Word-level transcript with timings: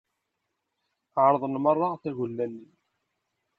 Ɛerḍen 1.23 1.55
merra 1.59 1.87
tagella-nni. 2.03 2.67